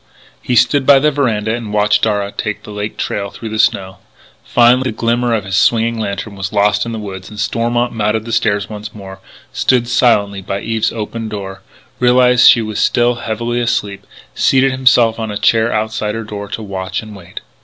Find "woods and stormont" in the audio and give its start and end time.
6.97-7.93